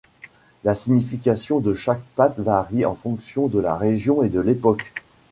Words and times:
La 0.63 0.73
signification 0.73 1.59
de 1.59 1.75
chaque 1.75 2.01
patte 2.15 2.39
varie 2.39 2.85
en 2.87 2.95
fonction 2.95 3.45
de 3.49 3.59
la 3.59 3.75
région 3.75 4.23
et 4.23 4.29
de 4.29 4.39
l'époque. 4.39 4.93